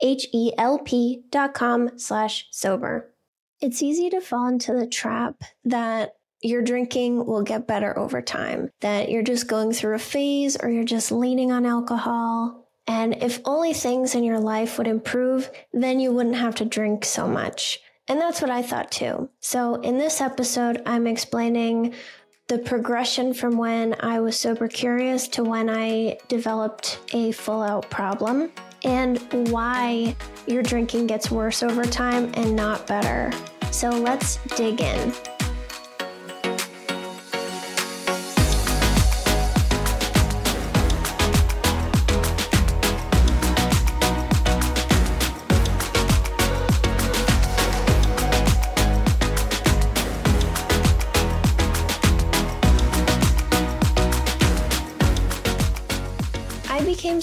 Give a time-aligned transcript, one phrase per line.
[0.00, 3.12] H-E-L-P dot com slash sober.
[3.60, 8.70] It's easy to fall into the trap that your drinking will get better over time,
[8.80, 12.68] that you're just going through a phase or you're just leaning on alcohol.
[12.86, 17.04] And if only things in your life would improve, then you wouldn't have to drink
[17.04, 17.80] so much.
[18.06, 19.28] And that's what I thought too.
[19.40, 21.94] So in this episode, I'm explaining
[22.46, 27.90] the progression from when I was sober curious to when I developed a full out
[27.90, 28.50] problem
[28.84, 29.18] and
[29.50, 30.14] why
[30.46, 33.30] your drinking gets worse over time and not better.
[33.70, 35.12] So let's dig in.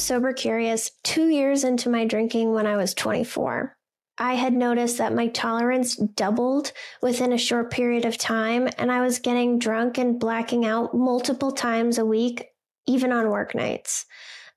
[0.06, 3.76] Sober curious two years into my drinking when I was 24.
[4.20, 6.72] I had noticed that my tolerance doubled
[7.02, 11.52] within a short period of time, and I was getting drunk and blacking out multiple
[11.52, 12.46] times a week,
[12.86, 14.06] even on work nights.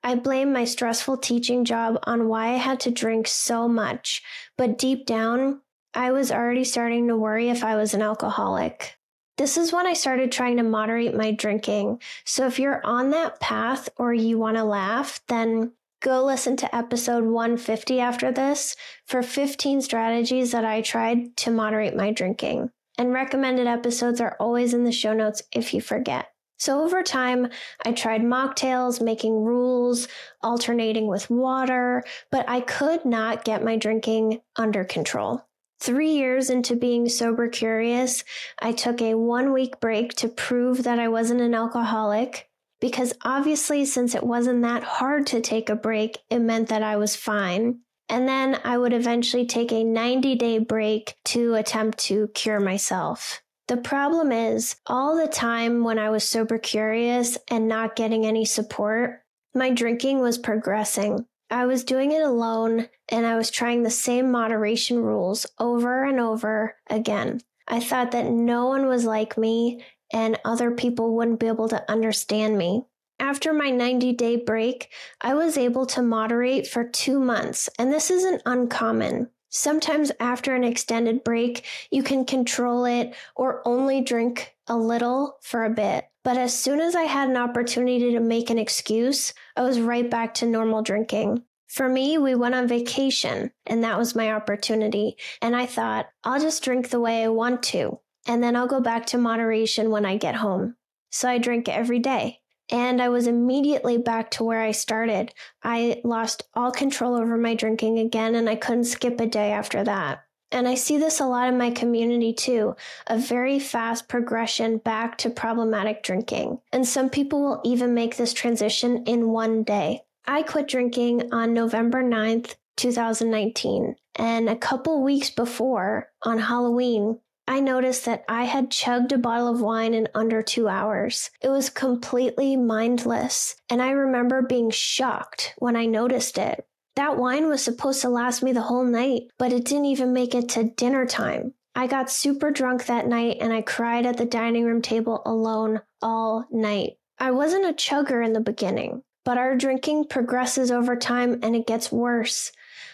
[0.03, 4.21] I blamed my stressful teaching job on why I had to drink so much,
[4.55, 5.61] but deep down,
[5.95, 8.98] I was already starting to worry if I was an alcoholic.
[9.39, 12.01] This is when I started trying to moderate my drinking.
[12.25, 15.71] So if you're on that path or you want to laugh, then
[16.01, 18.75] go listen to episode 150 after this
[19.05, 22.71] for 15 strategies that I tried to moderate my drinking.
[22.97, 26.27] And recommended episodes are always in the show notes if you forget.
[26.57, 27.47] So over time,
[27.85, 30.09] I tried mocktails, making rules,
[30.43, 35.45] alternating with water, but I could not get my drinking under control.
[35.79, 38.23] Three years into being sober curious,
[38.59, 42.49] I took a one week break to prove that I wasn't an alcoholic.
[42.81, 46.95] because obviously, since it wasn't that hard to take a break, it meant that I
[46.95, 47.79] was fine.
[48.07, 53.41] And then I would eventually take a 90 day break to attempt to cure myself.
[53.67, 58.45] The problem is, all the time when I was sober curious and not getting any
[58.45, 59.21] support,
[59.53, 61.25] my drinking was progressing.
[61.49, 66.19] I was doing it alone and I was trying the same moderation rules over and
[66.19, 67.41] over again.
[67.67, 71.89] I thought that no one was like me and other people wouldn't be able to
[71.89, 72.85] understand me.
[73.19, 74.89] After my 90 day break,
[75.21, 79.29] I was able to moderate for two months, and this isn't uncommon.
[79.49, 85.65] Sometimes after an extended break, you can control it or only drink a little for
[85.65, 86.05] a bit.
[86.23, 90.09] But as soon as I had an opportunity to make an excuse, I was right
[90.09, 91.43] back to normal drinking.
[91.67, 95.17] For me, we went on vacation, and that was my opportunity.
[95.41, 98.81] And I thought, I'll just drink the way I want to, and then I'll go
[98.81, 100.75] back to moderation when I get home.
[101.11, 102.41] So I drink every day.
[102.71, 105.33] And I was immediately back to where I started.
[105.63, 109.83] I lost all control over my drinking again, and I couldn't skip a day after
[109.83, 110.23] that.
[110.51, 112.75] And I see this a lot in my community too
[113.07, 116.59] a very fast progression back to problematic drinking.
[116.71, 120.01] And some people will even make this transition in one day.
[120.25, 123.95] I quit drinking on November 9th, 2019.
[124.15, 129.47] And a couple weeks before, on Halloween, I noticed that I had chugged a bottle
[129.47, 131.31] of wine in under two hours.
[131.41, 136.67] It was completely mindless, and I remember being shocked when I noticed it.
[136.95, 140.35] That wine was supposed to last me the whole night, but it didn't even make
[140.35, 141.55] it to dinner time.
[141.73, 145.81] I got super drunk that night and I cried at the dining room table alone
[146.03, 146.97] all night.
[147.17, 151.65] I wasn't a chugger in the beginning, but our drinking progresses over time and it
[151.65, 152.51] gets worse.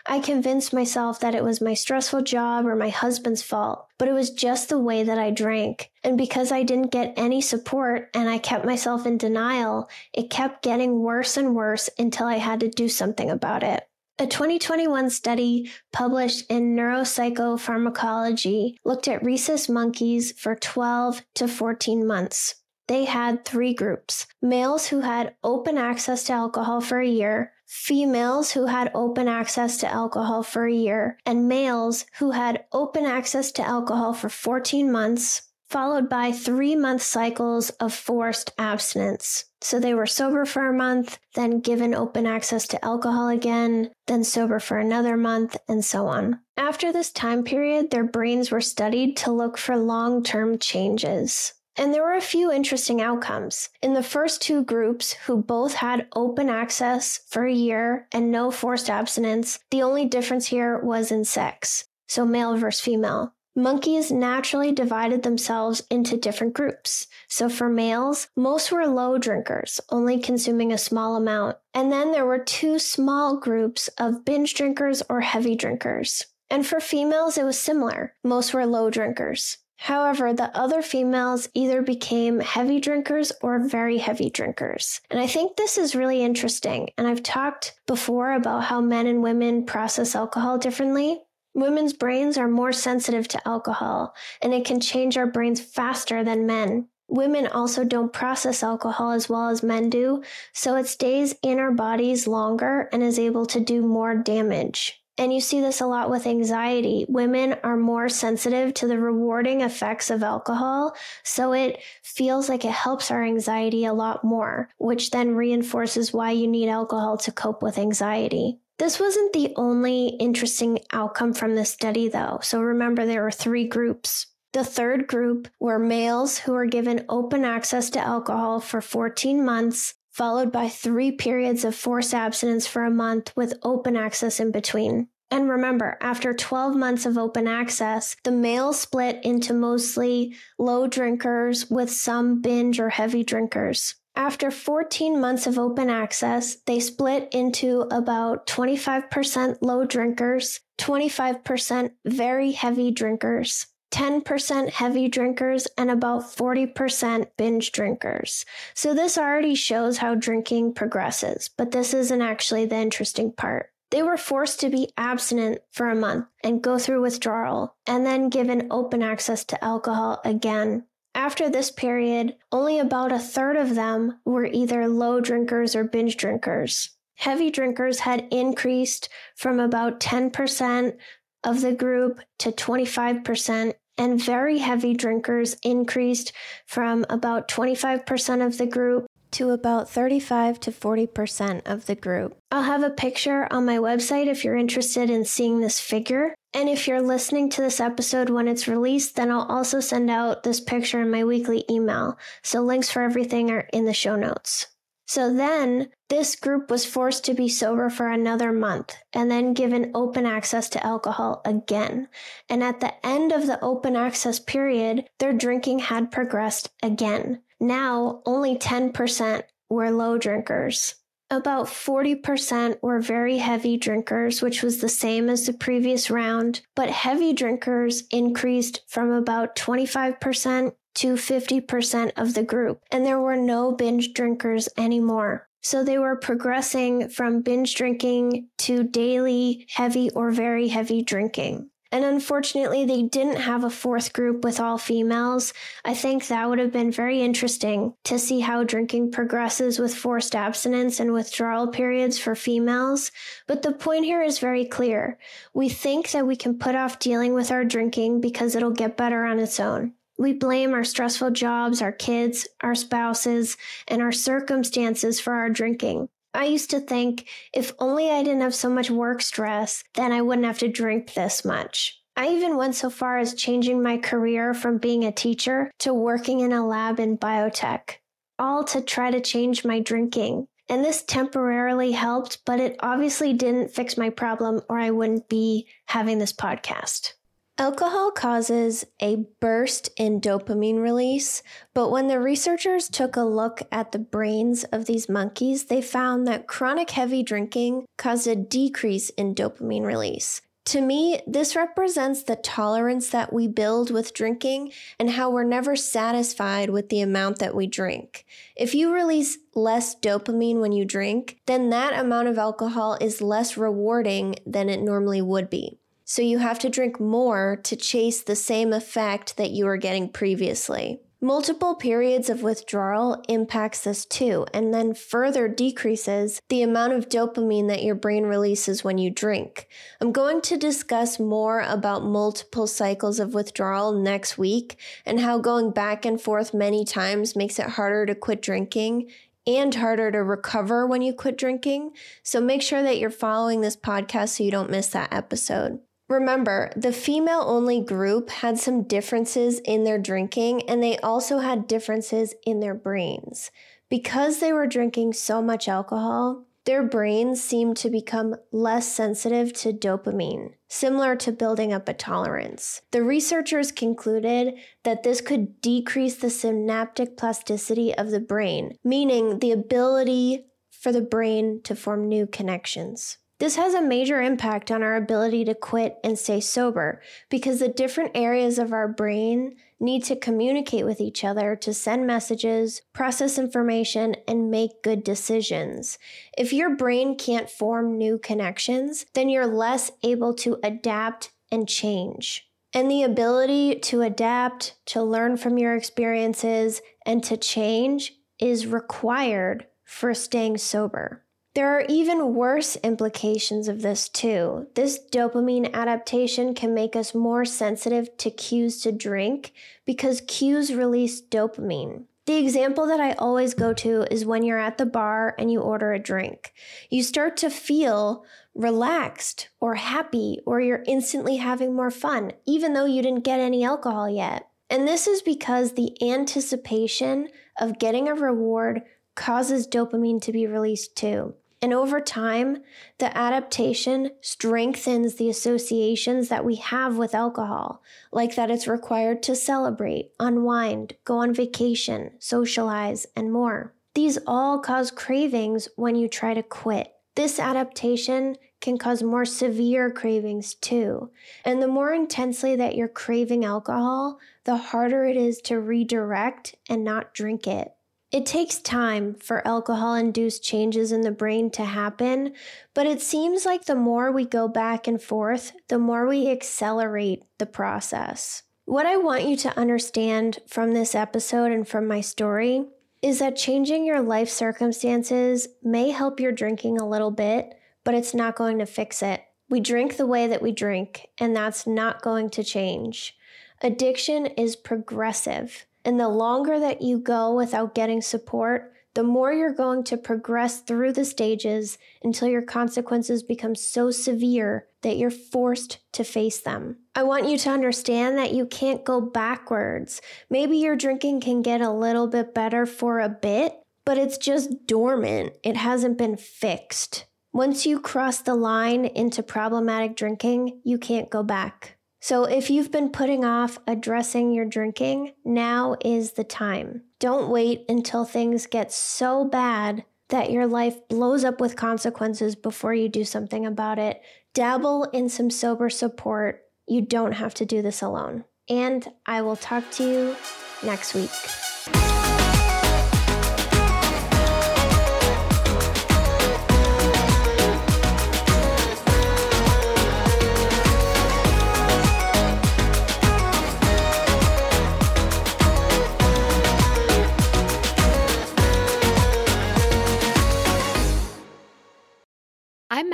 [0.07, 4.13] I convinced myself that it was my stressful job or my husband's fault, but it
[4.13, 5.89] was just the way that I drank.
[6.03, 10.61] And because I didn't get any support and I kept myself in denial, it kept
[10.61, 13.87] getting worse and worse until I had to do something about it.
[14.17, 22.55] A 2021 study published in Neuropsychopharmacology looked at rhesus monkeys for 12 to 14 months.
[22.87, 28.51] They had three groups males who had open access to alcohol for a year, females
[28.51, 33.51] who had open access to alcohol for a year, and males who had open access
[33.53, 39.45] to alcohol for 14 months, followed by three month cycles of forced abstinence.
[39.61, 44.23] So they were sober for a month, then given open access to alcohol again, then
[44.23, 46.39] sober for another month, and so on.
[46.55, 51.53] After this time period, their brains were studied to look for long term changes.
[51.77, 53.69] And there were a few interesting outcomes.
[53.81, 58.51] In the first two groups, who both had open access for a year and no
[58.51, 61.85] forced abstinence, the only difference here was in sex.
[62.07, 67.07] So male versus female monkeys naturally divided themselves into different groups.
[67.27, 71.57] So for males, most were low drinkers, only consuming a small amount.
[71.73, 76.25] And then there were two small groups of binge drinkers or heavy drinkers.
[76.49, 78.13] And for females, it was similar.
[78.23, 79.57] Most were low drinkers.
[79.77, 85.01] However, the other females either became heavy drinkers or very heavy drinkers.
[85.11, 86.89] And I think this is really interesting.
[86.97, 91.21] And I've talked before about how men and women process alcohol differently.
[91.53, 96.45] Women's brains are more sensitive to alcohol, and it can change our brains faster than
[96.45, 96.89] men.
[97.07, 100.23] Women also don't process alcohol as well as men do,
[100.53, 105.04] so it stays in our bodies longer and is able to do more damage.
[105.17, 107.05] And you see this a lot with anxiety.
[107.07, 112.71] Women are more sensitive to the rewarding effects of alcohol, so it feels like it
[112.71, 117.63] helps our anxiety a lot more, which then reinforces why you need alcohol to cope
[117.63, 118.59] with anxiety.
[118.77, 122.39] This wasn't the only interesting outcome from this study, though.
[122.41, 124.27] So remember, there were three groups.
[124.51, 129.95] The third group were males who were given open access to alcohol for 14 months,
[130.15, 135.09] followed by three periods of forced abstinence for a month with open access in between.
[135.29, 141.69] And remember, after 12 months of open access, the males split into mostly low drinkers
[141.69, 143.95] with some binge or heavy drinkers.
[144.15, 152.53] After 14 months of open access, they split into about 25% low drinkers, 25% very
[152.53, 158.45] heavy drinkers, 10% heavy drinkers, and about 40% binge drinkers.
[158.73, 163.71] So this already shows how drinking progresses, but this isn't actually the interesting part.
[163.91, 168.29] They were forced to be abstinent for a month and go through withdrawal, and then
[168.29, 170.83] given open access to alcohol again
[171.15, 176.17] after this period, only about a third of them were either low drinkers or binge
[176.17, 176.89] drinkers.
[177.15, 180.97] Heavy drinkers had increased from about 10%
[181.45, 186.33] of the group to 25%, and very heavy drinkers increased
[186.65, 192.37] from about 25% of the group to about 35 to 40% of the group.
[192.51, 196.33] I'll have a picture on my website if you're interested in seeing this figure.
[196.53, 200.43] And if you're listening to this episode when it's released, then I'll also send out
[200.43, 202.17] this picture in my weekly email.
[202.43, 204.67] So links for everything are in the show notes.
[205.07, 209.91] So then, this group was forced to be sober for another month and then given
[209.93, 212.07] open access to alcohol again.
[212.49, 217.41] And at the end of the open access period, their drinking had progressed again.
[217.59, 220.95] Now, only 10% were low drinkers.
[221.31, 226.89] About 40% were very heavy drinkers, which was the same as the previous round, but
[226.89, 233.71] heavy drinkers increased from about 25% to 50% of the group, and there were no
[233.71, 235.47] binge drinkers anymore.
[235.61, 241.71] So they were progressing from binge drinking to daily heavy or very heavy drinking.
[241.91, 245.53] And unfortunately, they didn't have a fourth group with all females.
[245.83, 250.35] I think that would have been very interesting to see how drinking progresses with forced
[250.35, 253.11] abstinence and withdrawal periods for females.
[253.47, 255.17] But the point here is very clear.
[255.55, 259.25] We think that we can put off dealing with our drinking because it'll get better
[259.25, 259.94] on its own.
[260.17, 263.57] We blame our stressful jobs, our kids, our spouses,
[263.87, 266.07] and our circumstances for our drinking.
[266.33, 270.21] I used to think if only I didn't have so much work stress, then I
[270.21, 272.01] wouldn't have to drink this much.
[272.17, 276.39] I even went so far as changing my career from being a teacher to working
[276.39, 277.95] in a lab in biotech,
[278.39, 280.47] all to try to change my drinking.
[280.69, 285.67] And this temporarily helped, but it obviously didn't fix my problem, or I wouldn't be
[285.87, 287.14] having this podcast.
[287.57, 291.41] Alcohol causes a burst in dopamine release,
[291.73, 296.27] but when the researchers took a look at the brains of these monkeys, they found
[296.27, 300.41] that chronic heavy drinking caused a decrease in dopamine release.
[300.65, 305.77] To me, this represents the tolerance that we build with drinking and how we're never
[305.77, 308.25] satisfied with the amount that we drink.
[308.57, 313.55] If you release less dopamine when you drink, then that amount of alcohol is less
[313.55, 315.79] rewarding than it normally would be.
[316.07, 320.07] So you have to drink more to chase the same effect that you were getting
[320.07, 321.01] previously.
[321.19, 327.67] Multiple periods of withdrawal impacts this too, and then further decreases the amount of dopamine
[327.69, 329.67] that your brain releases when you drink.
[329.99, 335.71] I'm going to discuss more about multiple cycles of withdrawal next week and how going
[335.71, 339.09] back and forth many times makes it harder to quit drinking
[339.47, 341.93] and harder to recover when you quit drinking.
[342.21, 345.79] So make sure that you're following this podcast so you don't miss that episode.
[346.07, 351.67] Remember, the female only group had some differences in their drinking and they also had
[351.67, 353.49] differences in their brains.
[353.89, 359.71] Because they were drinking so much alcohol, their brains seemed to become less sensitive to
[359.71, 362.81] dopamine, similar to building up a tolerance.
[362.91, 369.51] The researchers concluded that this could decrease the synaptic plasticity of the brain, meaning the
[369.51, 373.17] ability for the brain to form new connections.
[373.37, 377.67] This has a major impact on our ability to quit and stay sober because the
[377.67, 383.37] different areas of our brain need to communicate with each other to send messages, process
[383.37, 385.99] information, and make good decisions.
[386.37, 392.47] If your brain can't form new connections, then you're less able to adapt and change.
[392.73, 399.67] And the ability to adapt, to learn from your experiences, and to change is required
[399.83, 401.24] for staying sober.
[401.55, 404.67] There are even worse implications of this, too.
[404.75, 409.53] This dopamine adaptation can make us more sensitive to cues to drink
[409.85, 412.03] because cues release dopamine.
[412.25, 415.61] The example that I always go to is when you're at the bar and you
[415.61, 416.51] order a drink.
[416.89, 422.85] You start to feel relaxed or happy, or you're instantly having more fun, even though
[422.85, 424.49] you didn't get any alcohol yet.
[424.69, 427.29] And this is because the anticipation
[427.61, 428.81] of getting a reward
[429.15, 431.35] causes dopamine to be released too.
[431.65, 432.59] And over time,
[432.99, 437.81] the adaptation strengthens the associations that we have with alcohol,
[438.11, 443.73] like that it's required to celebrate, unwind, go on vacation, socialize, and more.
[443.95, 446.93] These all cause cravings when you try to quit.
[447.15, 451.09] This adaptation can cause more severe cravings too.
[451.43, 456.83] And the more intensely that you're craving alcohol, the harder it is to redirect and
[456.83, 457.74] not drink it.
[458.15, 462.31] It takes time for alcohol induced changes in the brain to happen,
[462.73, 467.25] but it seems like the more we go back and forth, the more we accelerate
[467.39, 468.43] the process.
[468.63, 472.63] What I want you to understand from this episode and from my story
[473.01, 478.13] is that changing your life circumstances may help your drinking a little bit, but it's
[478.13, 479.25] not going to fix it.
[479.49, 483.17] We drink the way that we drink, and that's not going to change.
[483.61, 485.65] Addiction is progressive.
[485.85, 490.61] And the longer that you go without getting support, the more you're going to progress
[490.61, 496.77] through the stages until your consequences become so severe that you're forced to face them.
[496.95, 500.01] I want you to understand that you can't go backwards.
[500.29, 503.53] Maybe your drinking can get a little bit better for a bit,
[503.85, 507.05] but it's just dormant, it hasn't been fixed.
[507.33, 511.74] Once you cross the line into problematic drinking, you can't go back.
[512.07, 516.83] So, if you've been putting off addressing your drinking, now is the time.
[516.99, 522.75] Don't wait until things get so bad that your life blows up with consequences before
[522.75, 524.03] you do something about it.
[524.35, 526.43] Dabble in some sober support.
[526.67, 528.23] You don't have to do this alone.
[528.47, 530.15] And I will talk to you
[530.63, 531.09] next week.